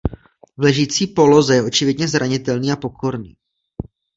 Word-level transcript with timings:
V 0.57 0.61
ležící 0.63 1.07
poloze 1.07 1.55
je 1.55 1.63
očividně 1.63 2.07
zranitelný 2.07 2.71
a 2.71 2.75
pokorný. 2.75 3.37